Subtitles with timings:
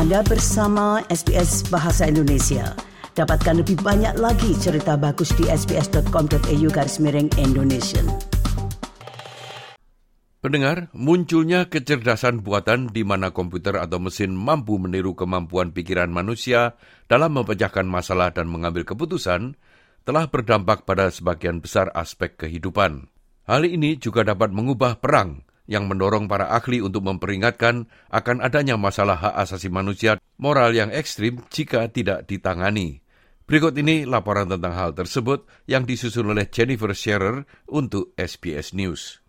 [0.00, 2.72] Anda bersama SBS Bahasa Indonesia.
[3.12, 8.00] Dapatkan lebih banyak lagi cerita bagus di sbs.com.au garis miring Indonesia.
[10.40, 17.36] Pendengar, munculnya kecerdasan buatan di mana komputer atau mesin mampu meniru kemampuan pikiran manusia dalam
[17.36, 19.60] memecahkan masalah dan mengambil keputusan
[20.08, 23.12] telah berdampak pada sebagian besar aspek kehidupan.
[23.44, 29.14] Hal ini juga dapat mengubah perang yang mendorong para ahli untuk memperingatkan akan adanya masalah
[29.14, 33.06] hak asasi manusia moral yang ekstrim jika tidak ditangani.
[33.46, 39.22] Berikut ini laporan tentang hal tersebut yang disusun oleh Jennifer Scherer untuk SBS News.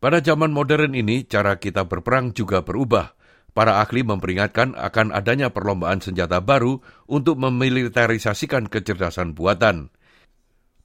[0.00, 3.12] Pada zaman modern ini, cara kita berperang juga berubah.
[3.52, 9.92] Para ahli memperingatkan akan adanya perlombaan senjata baru untuk memilitarisasikan kecerdasan buatan.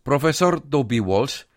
[0.03, 1.47] Profesor Toby Walsh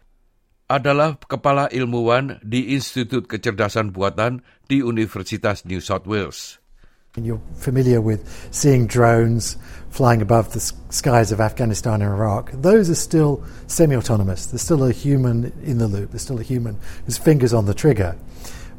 [0.68, 6.60] adalah kepala ilmuwan di Institut Kecerdasan Buatan di Universitas New South Wales.
[7.16, 8.22] You're familiar with
[8.52, 9.56] seeing drones
[9.90, 12.52] flying above the skies of Afghanistan and Iraq.
[12.52, 14.46] Those are still semi autonomous.
[14.46, 17.74] There's still a human in the loop, there's still a human whose finger's on the
[17.74, 18.14] trigger.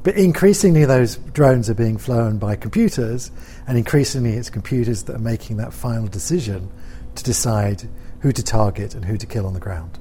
[0.03, 3.31] But increasingly, those drones are being flown by computers,
[3.67, 6.71] and increasingly, it's computers that are making that final decision
[7.15, 7.83] to decide
[8.21, 9.99] who to target and who to kill on the ground.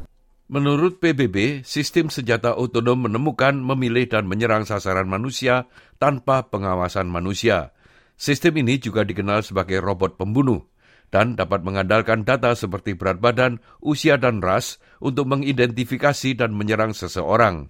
[0.48, 5.68] Menurut PBB, sistem senjata otonom menemukan, memilih, dan menyerang sasaran manusia
[6.00, 7.76] tanpa pengawasan manusia.
[8.16, 10.64] Sistem ini juga dikenal sebagai robot pembunuh
[11.12, 17.68] dan dapat mengandalkan data seperti berat badan, usia, dan ras untuk mengidentifikasi dan menyerang seseorang.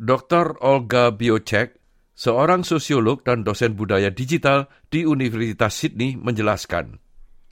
[0.00, 0.56] Dr.
[0.64, 1.76] Olga Biocek,
[2.16, 6.96] seorang sosiolog dan dosen budaya digital di Universitas Sydney menjelaskan.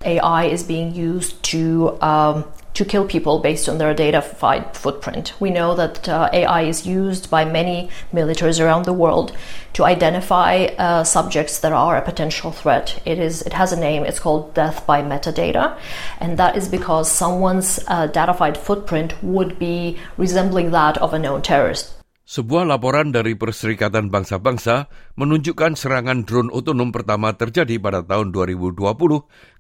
[0.05, 2.44] AI is being used to um,
[2.77, 5.32] to kill people based on their data footprint.
[5.41, 9.34] We know that uh, AI is used by many militaries around the world
[9.72, 13.00] to identify uh, subjects that are a potential threat.
[13.06, 14.04] It is it has a name.
[14.04, 15.78] It's called death by metadata,
[16.20, 21.41] and that is because someone's uh, datafied footprint would be resembling that of a known
[21.41, 21.94] terrorist.
[22.26, 28.82] Sebuah laporan dari Perserikatan Bangsa-Bangsa menunjukkan serangan drone otonom pertama terjadi pada tahun 2020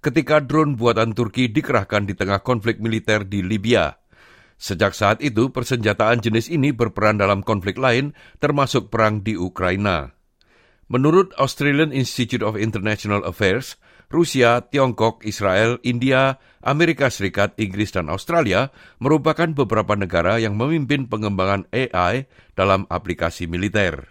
[0.02, 3.94] ketika drone buatan Turki dikerahkan di tengah konflik militer di Libya.
[4.58, 10.10] Sejak saat itu, persenjataan jenis ini berperan dalam konflik lain, termasuk perang di Ukraina.
[10.90, 18.70] Menurut Australian Institute of International Affairs, Rusia, Tiongkok, Israel, India, Amerika Serikat, Inggris, dan Australia
[19.02, 24.06] merupakan beberapa negara yang memimpin pengembangan AI dalam aplikasi militer.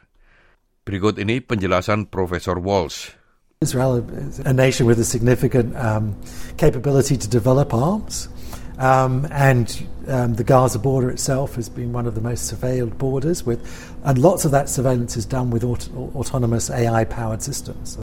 [0.83, 3.15] Berikut ini penjelasan Profesor Walsh.
[3.63, 6.13] Israel is a nation with a significant um,
[6.59, 8.29] capability to develop arms.
[8.77, 9.71] Um, and
[10.07, 13.63] um, the Gaza border itself has been one of the most surveilled borders, with,
[14.03, 17.97] and lots of that surveillance is done with aut autonomous AI powered systems.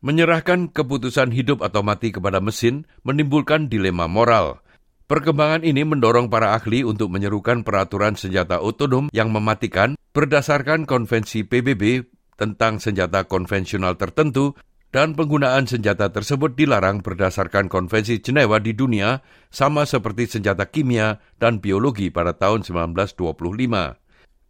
[0.00, 4.64] Menyerahkan keputusan hidup atau mati kepada mesin menimbulkan dilema moral.
[5.04, 12.08] Perkembangan ini mendorong para ahli untuk menyerukan peraturan senjata otonom yang mematikan berdasarkan konvensi PBB
[12.40, 14.56] tentang senjata konvensional tertentu
[14.88, 19.20] dan penggunaan senjata tersebut dilarang berdasarkan konvensi Jenewa di dunia
[19.52, 23.20] sama seperti senjata kimia dan biologi pada tahun 1925.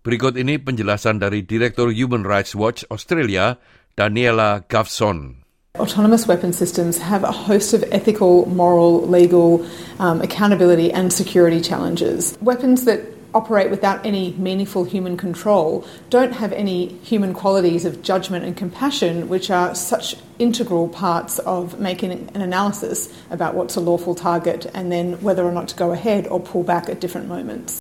[0.06, 3.59] Berikut ini penjelasan dari Direktur Human Rights Watch Australia,
[3.99, 5.40] Daniela Gavson.
[5.79, 9.65] Autonomous weapon systems have a host of ethical, moral, legal,
[10.01, 12.37] um, accountability, and security challenges.
[12.43, 13.03] Weapons that
[13.35, 19.29] operate without any meaningful human control don't have any human qualities of judgment and compassion,
[19.29, 24.91] which are such integral parts of making an analysis about what's a lawful target and
[24.91, 27.81] then whether or not to go ahead or pull back at different moments.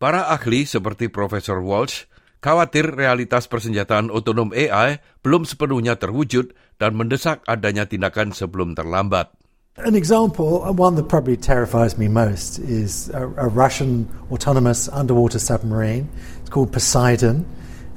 [0.00, 2.06] Para ahli seperti Profesor Walsh
[2.38, 9.34] khawatir realitas persenjataan otonom AI belum sepenuhnya terwujud dan mendesak adanya tindakan sebelum terlambat.
[9.78, 16.10] An example, one that probably terrifies me most, is a, a Russian autonomous underwater submarine.
[16.42, 17.46] It's called Poseidon.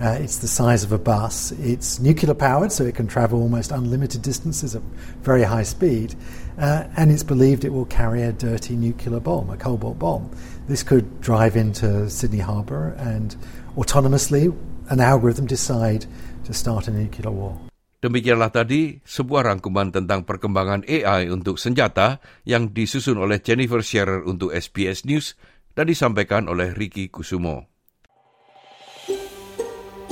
[0.01, 1.53] Uh, it's the size of a bus.
[1.61, 4.81] It's nuclear powered, so it can travel almost unlimited distances at
[5.21, 6.17] very high speed.
[6.57, 10.25] Uh, and it's believed it will carry a dirty nuclear bomb, a cobalt bomb.
[10.65, 13.37] This could drive into Sydney Harbour and
[13.77, 14.49] autonomously
[14.89, 16.09] an algorithm decide
[16.49, 17.61] to start a nuclear war.
[18.01, 22.17] Demikianlah tadi sebuah rangkuman tentang perkembangan AI untuk senjata
[22.49, 25.37] yang disusun oleh Jennifer Scherer untuk SBS News
[25.77, 27.70] dan disampaikan oleh Ricky Kusumo.